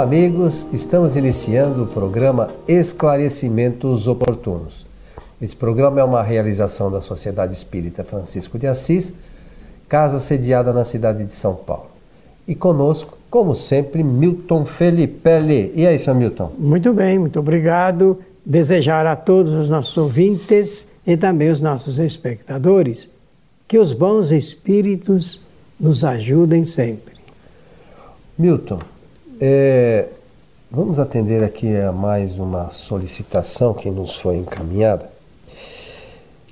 [0.00, 0.66] Olá, amigos.
[0.72, 4.86] Estamos iniciando o programa Esclarecimentos Oportunos.
[5.42, 9.12] Esse programa é uma realização da Sociedade Espírita Francisco de Assis,
[9.90, 11.90] casa sediada na cidade de São Paulo.
[12.48, 15.20] E conosco, como sempre, Milton Felipe.
[15.74, 16.50] E aí, seu Milton?
[16.58, 18.18] Muito bem, muito obrigado.
[18.42, 23.10] Desejar a todos os nossos ouvintes e também os nossos espectadores
[23.68, 25.42] que os bons espíritos
[25.78, 27.16] nos ajudem sempre.
[28.38, 28.78] Milton,
[29.40, 30.10] é,
[30.70, 35.10] vamos atender aqui a mais uma solicitação que nos foi encaminhada,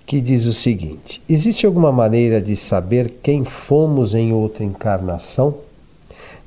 [0.06, 5.56] que diz o seguinte: Existe alguma maneira de saber quem fomos em outra encarnação?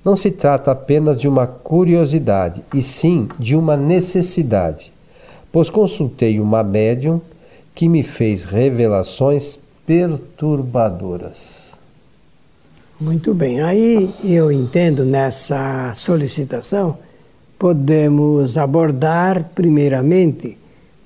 [0.04, 4.92] Não se trata apenas de uma curiosidade, e sim de uma necessidade,
[5.52, 7.22] pois consultei uma médium
[7.76, 11.71] que me fez revelações perturbadoras.
[13.02, 17.00] Muito bem, aí eu entendo nessa solicitação,
[17.58, 20.56] podemos abordar primeiramente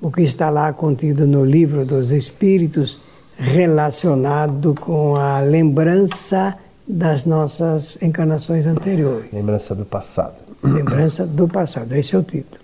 [0.02, 3.00] o que está lá contido no livro dos Espíritos
[3.38, 9.32] relacionado com a lembrança das nossas encarnações anteriores.
[9.32, 10.44] Lembrança do passado.
[10.62, 12.62] Lembrança do passado, esse é o título.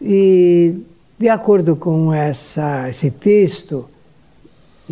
[0.00, 0.74] E,
[1.18, 3.90] de acordo com essa, esse texto,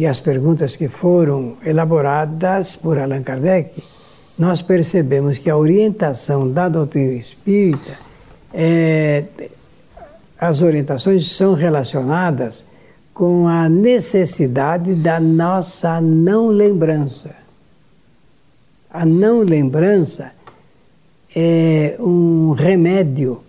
[0.01, 3.84] e as perguntas que foram elaboradas por Allan Kardec,
[4.39, 7.98] nós percebemos que a orientação da doutrina espírita,
[8.51, 9.25] é,
[10.41, 12.65] as orientações são relacionadas
[13.12, 17.37] com a necessidade da nossa não lembrança.
[18.91, 20.33] A não lembrança
[21.37, 23.43] é um remédio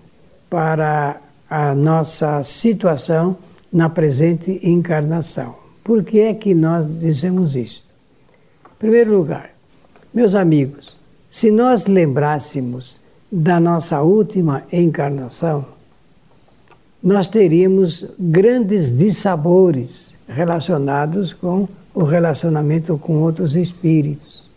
[0.50, 1.16] para
[1.50, 3.38] a nossa situação
[3.72, 5.61] na presente encarnação.
[5.84, 7.88] Por que é que nós dizemos isso?
[8.66, 9.52] Em primeiro lugar,
[10.14, 10.98] meus amigos,
[11.30, 13.00] se nós lembrássemos
[13.32, 15.66] da nossa última encarnação,
[17.02, 24.48] nós teríamos grandes dissabores relacionados com o relacionamento com outros espíritos,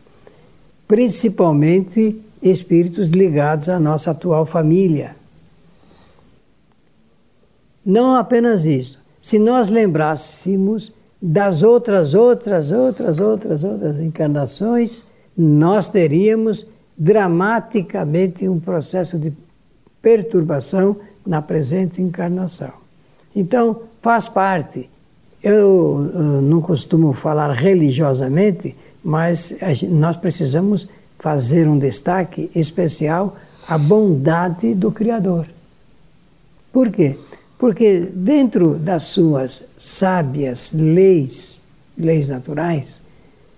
[0.87, 5.17] principalmente espíritos ligados à nossa atual família.
[7.85, 10.93] Não apenas isso, se nós lembrássemos
[11.27, 16.67] das outras, outras, outras, outras, outras encarnações, nós teríamos
[16.99, 19.33] dramaticamente um processo de
[20.03, 22.73] perturbação na presente encarnação.
[23.35, 24.91] Então, faz parte.
[25.43, 29.57] Eu, eu não costumo falar religiosamente, mas
[29.89, 30.87] nós precisamos
[31.19, 33.35] fazer um destaque especial
[33.67, 35.47] à bondade do Criador.
[36.71, 37.17] Por quê?
[37.65, 41.63] Porque dentro das suas sábias leis,
[41.97, 43.01] leis naturais,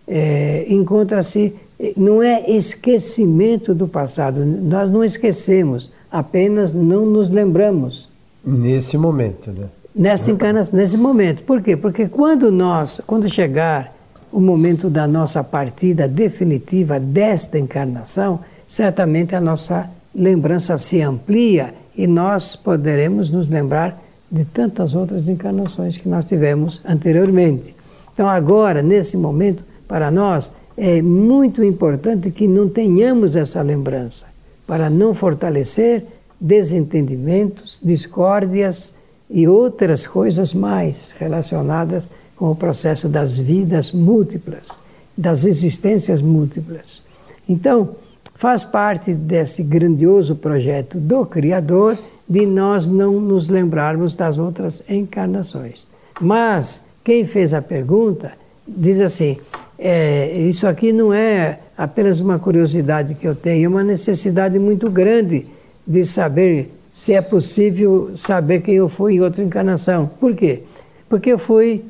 [0.06, 1.52] é, encontra-se,
[1.96, 8.08] não é esquecimento do passado, nós não esquecemos, apenas não nos lembramos.
[8.44, 9.66] Nesse momento, né?
[9.92, 11.42] Nessa encarnação, nesse momento.
[11.42, 11.76] Por quê?
[11.76, 13.92] Porque quando nós, quando chegar
[14.30, 22.06] o momento da nossa partida definitiva desta encarnação, certamente a nossa lembrança se amplia e
[22.06, 27.74] nós poderemos nos lembrar de tantas outras encarnações que nós tivemos anteriormente.
[28.12, 34.26] Então, agora, nesse momento, para nós, é muito importante que não tenhamos essa lembrança,
[34.66, 36.04] para não fortalecer
[36.40, 38.92] desentendimentos, discórdias
[39.30, 44.82] e outras coisas mais relacionadas com o processo das vidas múltiplas,
[45.16, 47.02] das existências múltiplas.
[47.48, 47.90] Então,
[48.38, 51.98] faz parte desse grandioso projeto do Criador
[52.28, 55.86] de nós não nos lembrarmos das outras encarnações.
[56.20, 58.32] Mas quem fez a pergunta
[58.66, 59.38] diz assim:
[59.78, 64.90] é, isso aqui não é apenas uma curiosidade que eu tenho, é uma necessidade muito
[64.90, 65.46] grande
[65.86, 70.10] de saber se é possível saber quem eu fui em outra encarnação.
[70.18, 70.62] Por quê?
[71.08, 71.84] Porque eu fui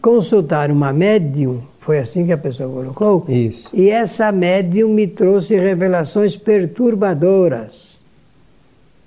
[0.00, 3.24] consultar uma médium foi assim que a pessoa colocou?
[3.28, 3.74] Isso.
[3.74, 8.00] E essa médium me trouxe revelações perturbadoras.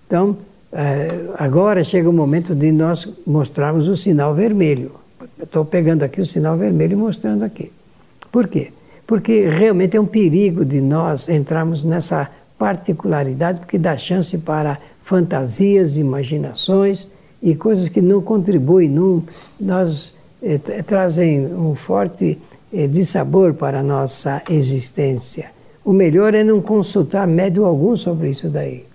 [0.05, 0.37] Então,
[0.73, 1.07] eh,
[1.37, 4.91] agora chega o momento de nós mostrarmos o sinal vermelho.
[5.41, 7.71] Estou pegando aqui o sinal vermelho e mostrando aqui.
[8.29, 8.73] Por quê?
[9.07, 12.29] Porque realmente é um perigo de nós entrarmos nessa
[12.59, 17.07] particularidade, porque dá chance para fantasias, imaginações
[17.41, 19.23] e coisas que não contribuem, não,
[19.57, 20.13] nós
[20.43, 22.37] eh, trazem um forte
[22.87, 25.51] de sabor para a nossa existência.
[25.83, 28.85] O melhor é não consultar médio algum sobre isso daí.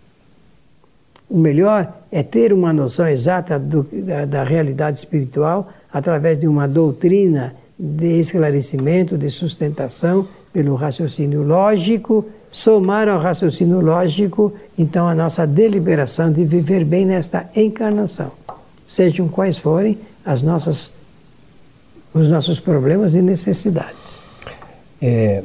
[1.29, 6.67] O melhor é ter uma noção exata do, da, da realidade espiritual através de uma
[6.67, 15.47] doutrina de esclarecimento, de sustentação, pelo raciocínio lógico, somar ao raciocínio lógico, então a nossa
[15.47, 18.33] deliberação de viver bem nesta encarnação,
[18.87, 20.93] sejam quais forem as nossas,
[22.13, 24.19] os nossos problemas e necessidades.
[25.01, 25.43] É,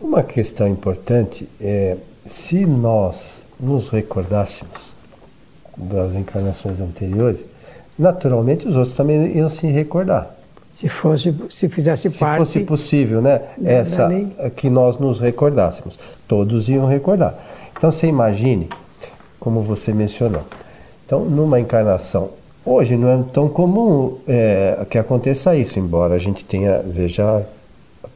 [0.00, 4.94] uma questão importante é se nós nos recordássemos
[5.76, 7.46] das encarnações anteriores,
[7.98, 10.34] naturalmente os outros também iam se recordar.
[10.70, 12.32] Se fosse, se fizesse se parte.
[12.32, 13.42] Se fosse possível, né?
[13.64, 14.08] Essa
[14.56, 17.34] que nós nos recordássemos, todos iam recordar.
[17.76, 18.68] Então você imagine,
[19.38, 20.42] como você mencionou.
[21.04, 22.30] Então, numa encarnação,
[22.64, 27.46] hoje não é tão comum é, que aconteça isso, embora a gente tenha veja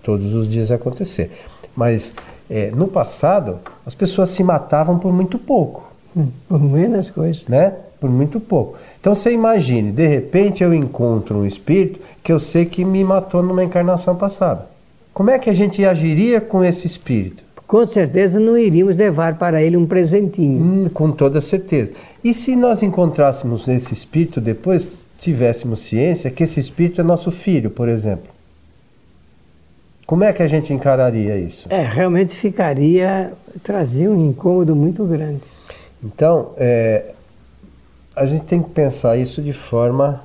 [0.03, 1.31] todos os dias acontecer.
[1.75, 2.15] Mas
[2.49, 5.93] é, no passado, as pessoas se matavam por muito pouco.
[6.17, 7.45] Hum, por menos coisas.
[7.47, 7.75] Né?
[8.01, 8.79] Por muito pouco.
[9.01, 13.43] Então você imagine, de repente eu encontro um espírito que eu sei que me matou
[13.43, 14.67] numa encarnação passada.
[15.13, 17.43] Como é que a gente agiria com esse espírito?
[17.69, 20.63] Com certeza não iríamos levar para ele um presentinho.
[20.63, 21.93] Hum, com toda certeza.
[22.25, 24.89] E se nós encontrássemos esse espírito depois,
[25.19, 28.31] tivéssemos ciência que esse espírito é nosso filho, por exemplo?
[30.07, 31.69] Como é que a gente encararia isso?
[31.71, 35.43] É, realmente ficaria, trazia um incômodo muito grande.
[36.03, 37.13] Então, é,
[38.17, 40.25] a gente tem que pensar isso de forma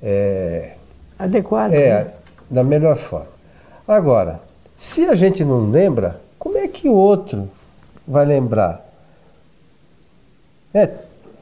[0.00, 0.74] é,
[1.18, 1.74] adequada.
[1.74, 2.12] É, né?
[2.48, 3.26] da melhor forma.
[3.88, 4.40] Agora,
[4.76, 7.50] se a gente não lembra, como é que o outro
[8.06, 8.86] vai lembrar?
[10.72, 10.86] É,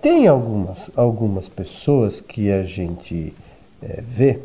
[0.00, 3.34] tem algumas, algumas pessoas que a gente
[3.82, 4.40] é, vê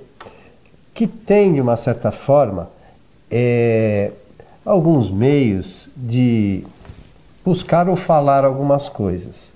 [0.94, 2.69] que tem, de uma certa forma,
[3.30, 4.12] é,
[4.65, 6.65] alguns meios de
[7.44, 9.54] buscar ou falar algumas coisas.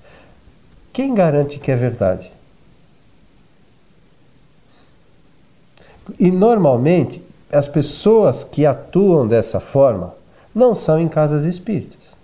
[0.93, 2.31] Quem garante que é verdade?
[6.19, 7.21] E normalmente
[7.51, 10.13] as pessoas que atuam dessa forma
[10.55, 12.15] não são em casas espíritas.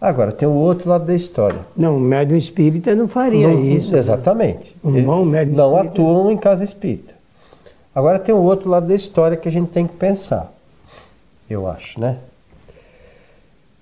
[0.00, 1.58] Agora, tem o outro lado da história.
[1.76, 3.94] Não, o médium espírita não faria não, isso.
[3.94, 4.76] Exatamente.
[4.82, 5.92] Um bom médium não espírita.
[5.92, 7.14] atuam em casa espírita.
[7.94, 10.52] Agora tem o outro lado da história que a gente tem que pensar.
[11.50, 12.18] Eu acho, né?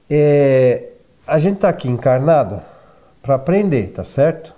[0.09, 0.85] É,
[1.26, 2.62] a gente está aqui encarnado
[3.23, 4.55] para aprender, tá certo?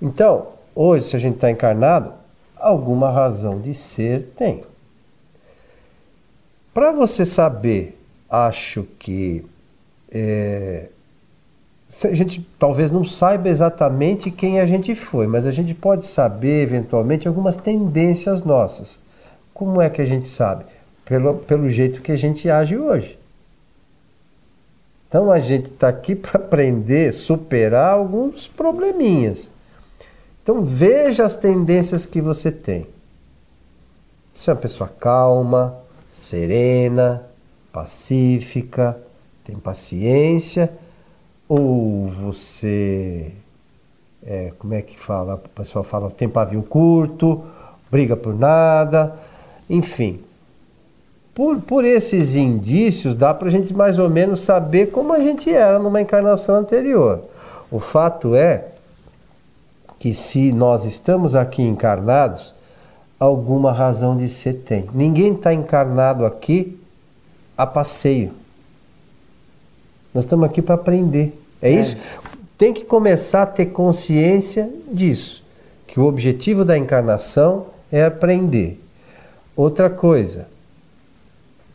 [0.00, 2.12] Então, hoje, se a gente está encarnado,
[2.56, 4.64] alguma razão de ser tem.
[6.72, 7.98] Para você saber,
[8.30, 9.44] acho que
[10.10, 10.88] é,
[12.04, 16.62] a gente talvez não saiba exatamente quem a gente foi, mas a gente pode saber
[16.62, 19.00] eventualmente algumas tendências nossas.
[19.52, 20.64] Como é que a gente sabe?
[21.04, 23.18] Pelo, pelo jeito que a gente age hoje.
[25.06, 29.52] Então a gente está aqui para aprender, superar alguns probleminhas.
[30.42, 32.86] Então veja as tendências que você tem.
[34.32, 35.76] Você é uma pessoa calma,
[36.12, 37.22] serena,
[37.72, 38.98] pacífica,
[39.42, 40.70] tem paciência,
[41.48, 43.32] ou você,
[44.22, 45.36] é, como é que fala?
[45.36, 47.42] O pessoal fala, tem pavio curto,
[47.90, 49.16] briga por nada,
[49.70, 50.20] enfim.
[51.34, 55.50] Por, por esses indícios, dá para a gente mais ou menos saber como a gente
[55.50, 57.24] era numa encarnação anterior.
[57.70, 58.66] O fato é
[59.98, 62.54] que se nós estamos aqui encarnados,
[63.22, 64.88] alguma razão de ser tem.
[64.92, 66.78] Ninguém está encarnado aqui
[67.56, 68.32] a passeio.
[70.12, 71.38] Nós estamos aqui para aprender.
[71.60, 71.96] É, é isso?
[72.58, 75.42] Tem que começar a ter consciência disso.
[75.86, 78.80] Que o objetivo da encarnação é aprender.
[79.54, 80.48] Outra coisa,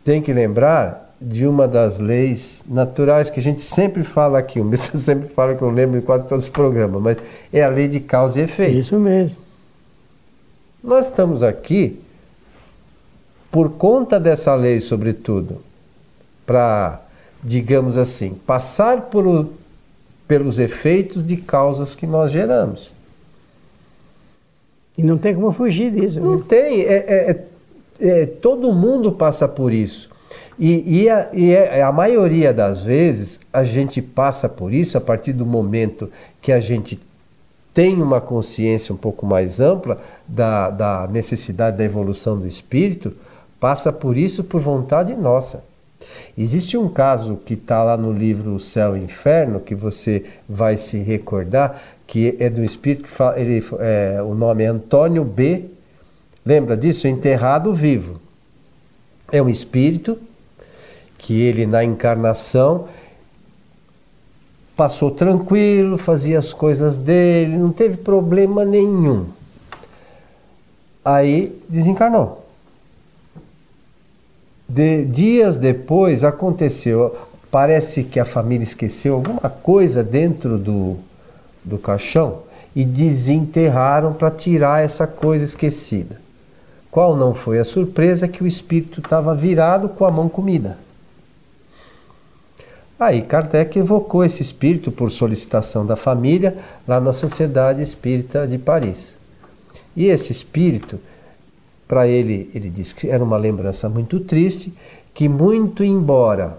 [0.03, 4.65] tem que lembrar de uma das leis naturais que a gente sempre fala aqui, o
[4.65, 7.17] Milton sempre fala que eu lembro em quase todos os programas, mas
[7.53, 8.77] é a lei de causa e efeito.
[8.77, 9.46] Isso mesmo.
[10.84, 12.00] Nós estamos aqui
[13.51, 15.62] por conta dessa lei, sobretudo,
[16.46, 17.01] para,
[17.43, 19.50] digamos assim, passar por,
[20.27, 22.93] pelos efeitos de causas que nós geramos.
[24.98, 26.19] E não tem como fugir disso.
[26.19, 26.43] Não né?
[26.48, 26.81] tem.
[26.81, 27.46] É, é,
[28.00, 30.10] é, todo mundo passa por isso.
[30.60, 35.01] E, e, a, e é, a, maioria das vezes a gente passa por isso a
[35.01, 36.10] partir do momento
[36.41, 37.00] que a gente
[37.77, 43.13] tem uma consciência um pouco mais ampla da, da necessidade da evolução do espírito,
[43.60, 45.63] passa por isso por vontade nossa.
[46.36, 50.25] Existe um caso que está lá no livro O Céu e o Inferno, que você
[50.50, 55.24] vai se recordar, que é do espírito que fala, ele, é, o nome é Antônio
[55.24, 55.65] B.
[56.43, 57.07] Lembra disso?
[57.07, 58.19] Enterrado vivo.
[59.31, 60.17] É um espírito
[61.15, 62.88] que ele, na encarnação,
[64.77, 69.25] passou tranquilo, fazia as coisas dele, não teve problema nenhum.
[71.03, 72.46] Aí desencarnou.
[74.69, 77.17] De, dias depois aconteceu,
[77.50, 80.98] parece que a família esqueceu alguma coisa dentro do,
[81.63, 82.43] do caixão
[82.75, 86.22] e desenterraram para tirar essa coisa esquecida.
[86.91, 90.77] Qual não foi a surpresa que o espírito estava virado com a mão comida.
[92.99, 99.15] Aí Kardec evocou esse espírito por solicitação da família lá na Sociedade Espírita de Paris.
[99.95, 100.99] E esse espírito,
[101.87, 104.73] para ele, ele disse que era uma lembrança muito triste,
[105.13, 106.57] que muito embora,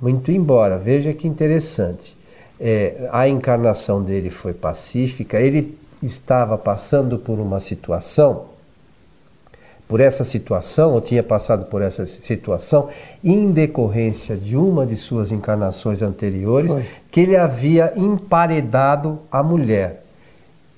[0.00, 2.16] muito embora, veja que interessante,
[2.60, 8.53] é, a encarnação dele foi pacífica, ele estava passando por uma situação
[9.86, 12.88] por essa situação, ou tinha passado por essa situação,
[13.22, 16.84] em decorrência de uma de suas encarnações anteriores, Foi.
[17.10, 20.04] que ele havia emparedado a mulher.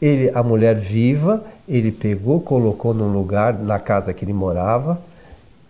[0.02, 5.00] Ele, a mulher viva, ele pegou, colocou num lugar, na casa que ele morava,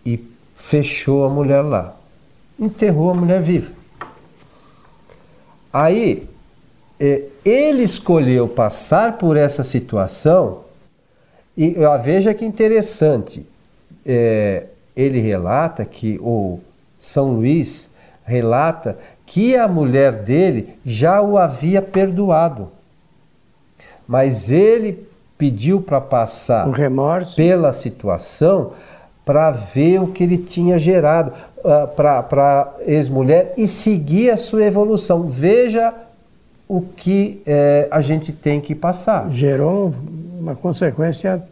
[0.05, 0.19] e
[0.53, 1.95] fechou a mulher lá.
[2.59, 3.71] Enterrou a mulher viva.
[5.71, 6.27] Aí,
[6.99, 10.66] eh, ele escolheu passar por essa situação
[11.57, 13.43] e veja que interessante,
[14.05, 16.59] é, ele relata que, o
[16.99, 17.89] São Luís
[18.23, 22.71] relata que a mulher dele já o havia perdoado.
[24.07, 26.67] Mas ele pediu para passar
[27.35, 28.71] pela situação
[29.25, 34.63] para ver o que ele tinha gerado uh, para a ex-mulher e seguir a sua
[34.63, 35.23] evolução.
[35.27, 35.93] Veja
[36.67, 39.29] o que eh, a gente tem que passar.
[39.31, 39.93] Gerou
[40.47, 41.43] uma consequência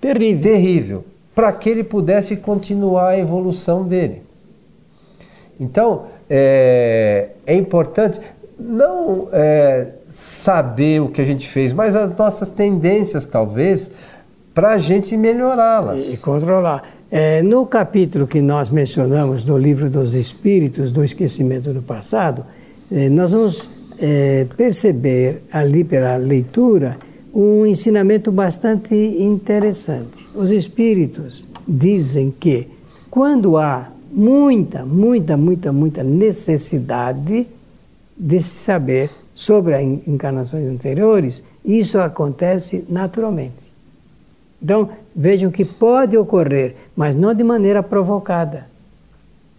[0.00, 0.42] terrível.
[0.42, 1.04] Terrível.
[1.34, 4.22] Para que ele pudesse continuar a evolução dele.
[5.58, 8.20] Então, é, é importante
[8.58, 13.90] não é, saber o que a gente fez, mas as nossas tendências, talvez,
[14.54, 16.08] para a gente melhorá-las.
[16.08, 16.82] E, e, controlar.
[17.10, 22.44] É, no capítulo que nós mencionamos do livro dos Espíritos, do esquecimento do passado,
[22.90, 26.98] é, nós vamos é, perceber ali pela leitura
[27.40, 30.26] um ensinamento bastante interessante.
[30.34, 32.66] Os espíritos dizem que
[33.08, 37.46] quando há muita, muita, muita, muita necessidade
[38.16, 43.68] de se saber sobre as encarnações anteriores, isso acontece naturalmente.
[44.60, 48.66] Então, vejam que pode ocorrer, mas não de maneira provocada,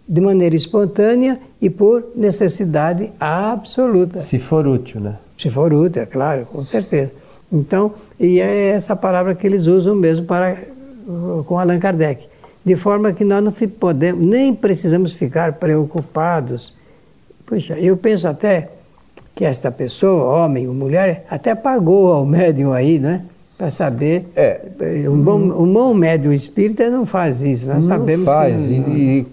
[0.06, 4.18] de maneira espontânea e por necessidade absoluta.
[4.18, 5.16] Se for útil, né?
[5.38, 7.19] Se for útil, é claro, com certeza.
[7.52, 10.56] Então, e é essa palavra que eles usam mesmo para
[11.46, 12.28] com Allan Kardec.
[12.64, 16.74] De forma que nós não podemos, nem precisamos ficar preocupados.
[17.46, 18.68] Puxa, eu penso até
[19.34, 23.22] que esta pessoa, homem ou mulher, até pagou ao médium aí, né?
[23.56, 24.28] Para saber.
[24.36, 24.60] É.
[25.08, 28.68] Um bom, um bom médium espírita não faz isso, nós não sabemos faz.
[28.68, 28.78] que.
[28.78, 29.26] Não, e,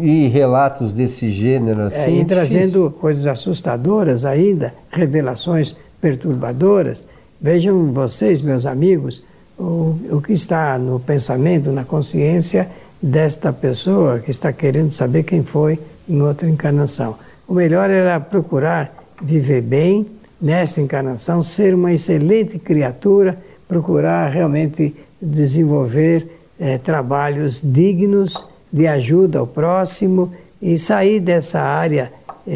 [0.00, 2.18] e, e relatos desse gênero assim.
[2.18, 2.90] É, e trazendo difícil.
[2.92, 7.06] coisas assustadoras ainda, revelações perturbadoras.
[7.40, 9.22] Vejam vocês, meus amigos,
[9.56, 12.68] o, o que está no pensamento, na consciência
[13.00, 15.78] desta pessoa que está querendo saber quem foi
[16.08, 17.16] em outra encarnação.
[17.46, 18.92] O melhor era procurar
[19.22, 20.04] viver bem
[20.40, 26.26] nesta encarnação, ser uma excelente criatura, procurar realmente desenvolver
[26.58, 32.12] eh, trabalhos dignos de ajuda ao próximo e sair dessa área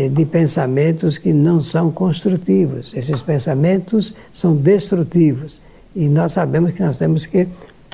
[0.09, 2.95] de pensamentos que não são construtivos.
[2.95, 5.61] Esses pensamentos são destrutivos.
[5.95, 7.47] E nós sabemos que nós temos que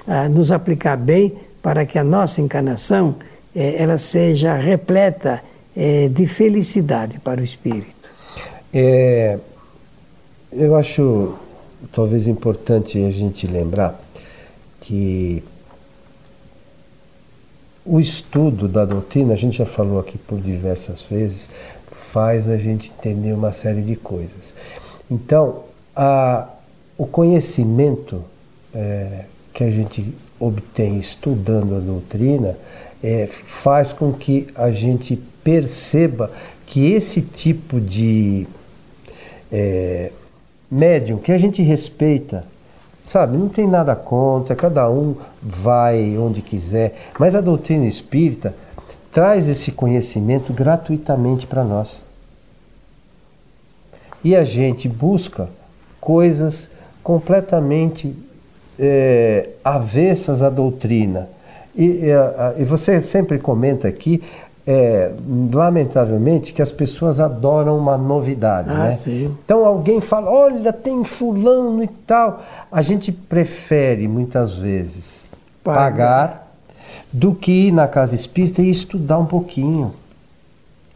[0.07, 3.17] ah, nos aplicar bem para que a nossa encarnação
[3.55, 5.43] eh, ela seja repleta
[5.77, 8.09] eh, de felicidade para o espírito.
[8.73, 9.39] É,
[10.53, 11.35] eu acho
[11.93, 14.01] talvez importante a gente lembrar
[14.81, 15.43] que
[17.85, 21.51] o estudo da doutrina, a gente já falou aqui por diversas vezes,
[22.13, 24.55] faz a gente entender uma série de coisas.
[25.11, 26.49] Então, a,
[26.97, 28.25] o conhecimento
[28.75, 32.59] é, que a gente obtém estudando a doutrina
[33.03, 36.31] é, faz com que a gente perceba
[36.67, 38.47] que esse tipo de
[39.51, 40.13] é,
[40.71, 42.45] médium que a gente respeita,
[43.05, 48.55] sabe, não tem nada contra, cada um vai onde quiser, mas a doutrina espírita
[49.19, 52.05] traz esse conhecimento gratuitamente para nós.
[54.23, 55.49] E a gente busca
[56.01, 56.71] coisas
[57.03, 58.17] completamente
[58.79, 61.29] é, avessas à doutrina.
[61.75, 62.13] E,
[62.59, 64.23] e, você sempre comenta aqui,
[64.65, 65.13] é,
[65.53, 68.71] lamentavelmente, que as pessoas adoram uma novidade.
[68.71, 68.93] Ah, né?
[68.93, 69.37] Sim.
[69.45, 72.41] Então alguém fala, olha, tem fulano e tal.
[72.71, 75.29] A gente prefere muitas vezes
[75.65, 76.48] pagar
[77.13, 79.95] do que ir na casa espírita e estudar um pouquinho.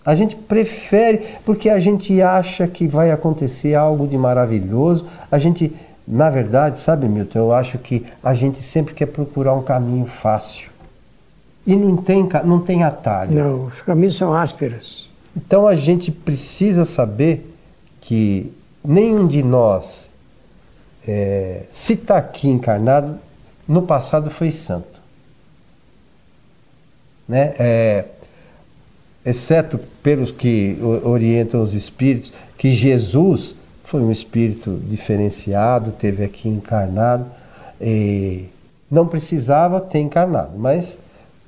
[0.04, 5.06] A gente prefere, porque a gente acha que vai acontecer algo de maravilhoso.
[5.30, 5.73] A gente,
[6.06, 10.71] na verdade, sabe, Milton, eu acho que a gente sempre quer procurar um caminho fácil.
[11.64, 13.32] E não tem, não tem atalho.
[13.32, 15.09] Não, os caminhos são ásperos.
[15.37, 17.49] Então a gente precisa saber
[18.00, 18.52] que
[18.85, 20.12] nenhum de nós,
[21.06, 23.16] é, se está aqui encarnado,
[23.66, 24.91] no passado foi santo.
[27.32, 27.54] Né?
[27.58, 28.04] É,
[29.24, 37.24] exceto pelos que orientam os espíritos, que Jesus foi um espírito diferenciado, teve aqui encarnado,
[38.90, 40.98] não precisava ter encarnado, mas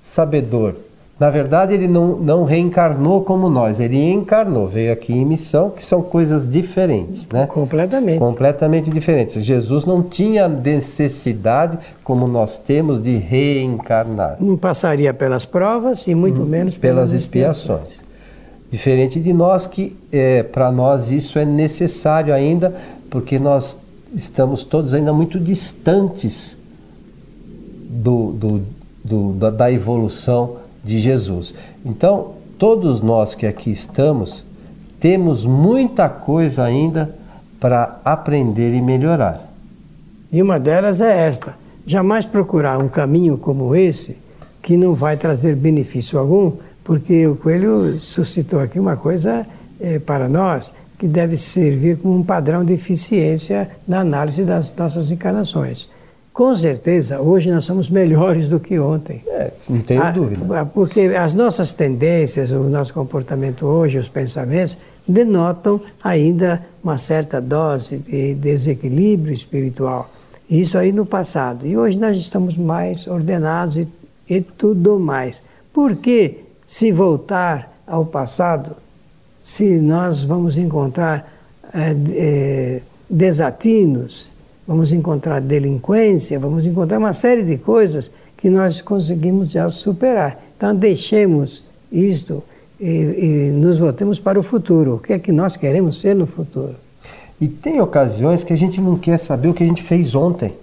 [0.01, 0.75] sabedor
[1.19, 5.85] na verdade, ele não, não reencarnou como nós, ele encarnou, veio aqui em missão, que
[5.85, 7.47] são coisas diferentes, né?
[7.47, 8.19] Completamente.
[8.19, 9.41] Completamente diferentes.
[9.45, 14.39] Jesus não tinha necessidade, como nós temos, de reencarnar.
[14.41, 17.93] Não passaria pelas provas e muito hum, menos pelas, pelas expiações.
[17.93, 18.15] expiações.
[18.69, 22.75] Diferente de nós, que é, para nós isso é necessário ainda,
[23.09, 23.79] porque nós
[24.13, 26.57] estamos todos ainda muito distantes
[27.89, 28.63] do, do,
[29.05, 31.55] do da, da evolução de Jesus.
[31.85, 34.45] Então, todos nós que aqui estamos,
[35.01, 37.15] temos muita coisa ainda
[37.59, 39.41] para aprender e melhorar.
[40.31, 41.55] E uma delas é esta:
[41.87, 44.17] jamais procurar um caminho como esse
[44.63, 49.47] que não vai trazer benefício algum, porque o Coelho suscitou aqui uma coisa
[49.81, 55.11] é, para nós que deve servir como um padrão de eficiência na análise das nossas
[55.11, 55.89] encarnações.
[56.35, 59.23] Com certeza, hoje nós somos melhores do que ontem.
[59.29, 60.67] É, não tenho a, ah, dúvida.
[60.67, 64.77] Porque as nossas tendências, o nosso comportamento hoje, os pensamentos,
[65.07, 70.11] denotam ainda uma certa dose de desequilíbrio espiritual.
[70.51, 71.69] Isso aí no passado.
[71.69, 73.87] E hoje nós estamos mais ordenados e,
[74.29, 75.41] e tudo mais.
[75.73, 78.75] Por que se voltar ao passado,
[79.41, 81.33] se nós vamos encontrar
[81.73, 84.34] é, é, desatinos,
[84.67, 90.43] vamos encontrar delinquência, vamos encontrar uma série de coisas que nós conseguimos já superar.
[90.57, 92.43] Então, deixemos isto
[92.81, 94.97] e, e nos voltemos para o futuro.
[94.97, 96.75] O que é que nós queremos ser no futuro?
[97.41, 100.55] E tem ocasiões que a gente não quer saber o que a gente fez ontem.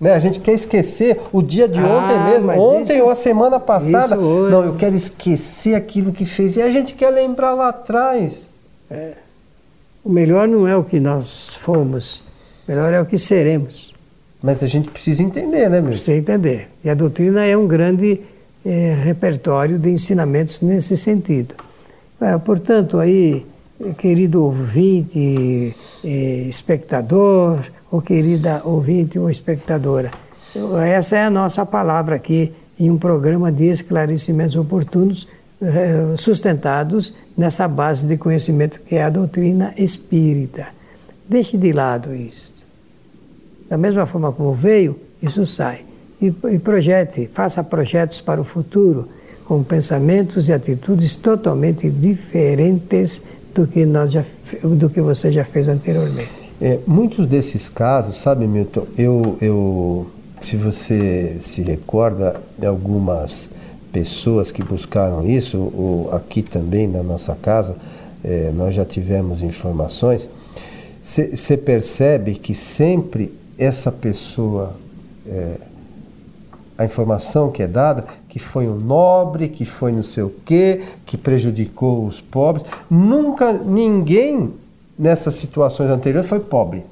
[0.00, 0.12] Né?
[0.14, 3.60] A gente quer esquecer o dia de ah, ontem mesmo, ontem isso, ou a semana
[3.60, 4.16] passada.
[4.16, 6.56] Não, eu quero esquecer aquilo que fez.
[6.56, 8.48] E a gente quer lembrar lá atrás.
[8.90, 9.12] É.
[10.04, 12.22] O melhor não é o que nós fomos,
[12.66, 13.92] Melhor é o que seremos.
[14.42, 15.90] Mas a gente precisa entender, né, meu?
[15.90, 16.68] Precisa entender.
[16.84, 18.20] E a doutrina é um grande
[18.64, 21.54] é, repertório de ensinamentos nesse sentido.
[22.20, 23.44] É, portanto, aí,
[23.98, 26.08] querido ouvinte, é,
[26.48, 30.10] espectador, ou querida ouvinte ou espectadora,
[30.86, 35.28] essa é a nossa palavra aqui em um programa de esclarecimentos oportunos
[36.16, 40.66] sustentados nessa base de conhecimento que é a doutrina espírita.
[41.28, 42.54] Deixe de lado isso.
[43.68, 45.84] Da mesma forma como veio, isso sai.
[46.20, 49.08] E, e projete, faça projetos para o futuro
[49.44, 53.22] com pensamentos e atitudes totalmente diferentes
[53.54, 54.24] do que, nós já,
[54.62, 56.30] do que você já fez anteriormente.
[56.60, 60.06] É, muitos desses casos, sabe, Milton, eu, eu,
[60.40, 63.50] se você se recorda de algumas
[63.92, 67.76] pessoas que buscaram isso, ou aqui também na nossa casa,
[68.22, 70.30] é, nós já tivemos informações,
[71.02, 74.76] você percebe que sempre essa pessoa,
[75.26, 75.56] é,
[76.78, 80.80] a informação que é dada, que foi um nobre, que foi não sei o quê,
[81.04, 84.54] que prejudicou os pobres, nunca ninguém
[84.96, 86.86] nessas situações anteriores foi pobre.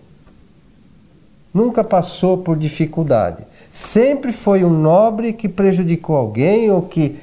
[1.55, 3.45] Nunca passou por dificuldade.
[3.71, 7.21] Sempre foi um nobre que prejudicou alguém ou que.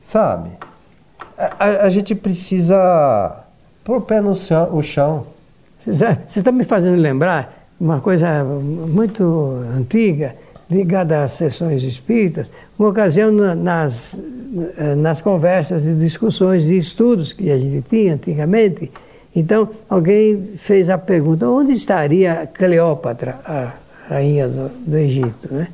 [0.00, 0.50] Sabe?
[1.36, 3.44] A, a, a gente precisa
[3.84, 5.37] pôr o pé no chão.
[5.80, 10.34] Vocês estão me fazendo lembrar uma coisa muito antiga,
[10.70, 14.20] ligada às sessões espíritas, uma ocasião nas,
[14.96, 18.90] nas conversas e discussões de estudos que a gente tinha antigamente.
[19.34, 23.72] Então, alguém fez a pergunta: onde estaria Cleópatra, a
[24.08, 25.48] rainha do, do Egito?
[25.52, 25.68] Né?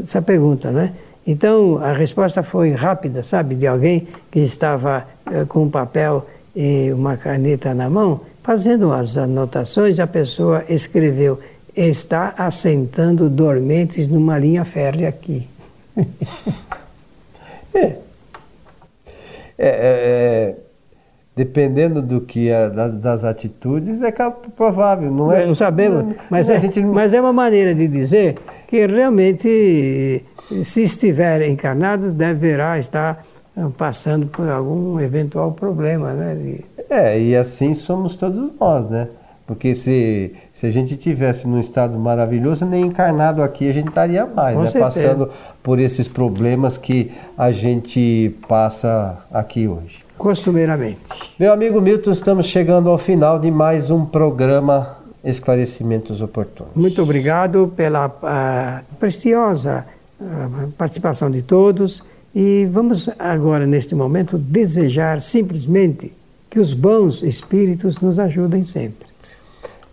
[0.00, 0.92] Essa pergunta, né?
[1.26, 6.90] Então, a resposta foi rápida, sabe, de alguém que estava eh, com um papel e
[6.90, 11.38] uma caneta na mão Fazendo as anotações, a pessoa escreveu:
[11.76, 15.46] está assentando dormentes numa linha férrea aqui.
[17.74, 17.84] É.
[17.84, 17.96] É,
[19.58, 20.56] é, é.
[21.36, 24.10] dependendo do que é, das atitudes, é
[24.56, 25.44] provável, não é?
[25.46, 26.80] Não sabemos, não, mas, não, é, gente...
[26.80, 30.24] mas é uma maneira de dizer que realmente,
[30.64, 33.24] se estiver encarnado, deverá estar
[33.76, 36.60] passando por algum eventual problema, né?
[36.90, 39.08] É, e assim somos todos nós, né?
[39.46, 44.26] Porque se, se a gente tivesse num estado maravilhoso, nem encarnado aqui a gente estaria
[44.26, 44.70] mais, Com né?
[44.72, 45.30] Passando
[45.62, 50.04] por esses problemas que a gente passa aqui hoje.
[50.18, 50.98] Costumeiramente.
[51.38, 56.72] Meu amigo Milton, estamos chegando ao final de mais um programa Esclarecimentos Oportunos.
[56.74, 59.86] Muito obrigado pela uh, preciosa
[60.20, 66.12] uh, participação de todos e vamos agora, neste momento, desejar simplesmente
[66.50, 69.06] que os bons espíritos nos ajudem sempre.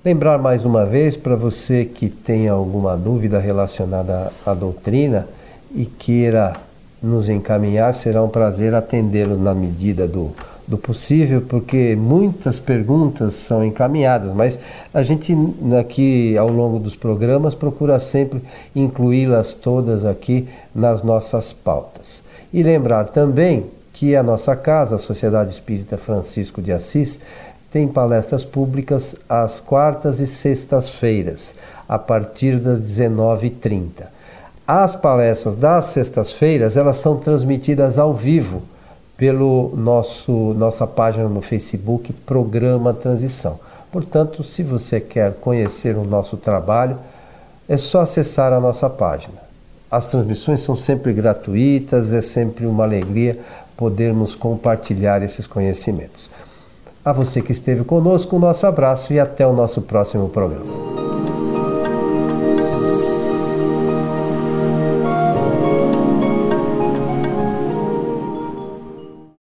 [0.04, 5.28] Lembrar mais uma vez para você que tem alguma dúvida relacionada à doutrina
[5.74, 6.56] e queira
[7.02, 10.32] nos encaminhar, será um prazer atendê-lo na medida do,
[10.68, 14.60] do possível, porque muitas perguntas são encaminhadas, mas
[14.94, 15.36] a gente
[15.80, 18.42] aqui ao longo dos programas procura sempre
[18.76, 22.24] incluí-las todas aqui nas nossas pautas.
[22.54, 23.66] E lembrar também
[23.96, 27.18] que a nossa casa, a Sociedade Espírita Francisco de Assis,
[27.72, 31.56] tem palestras públicas às quartas e sextas-feiras,
[31.88, 34.04] a partir das 19h30.
[34.68, 38.64] As palestras das sextas-feiras, elas são transmitidas ao vivo
[39.16, 43.58] pelo nosso nossa página no Facebook Programa Transição.
[43.94, 47.00] Portanto, se você quer conhecer o nosso trabalho,
[47.68, 49.46] é só acessar a nossa página.
[49.90, 53.40] As transmissões são sempre gratuitas, é sempre uma alegria
[53.78, 56.30] podermos compartilhar esses conhecimentos.
[57.04, 61.15] A você que esteve conosco, o nosso abraço e até o nosso próximo programa.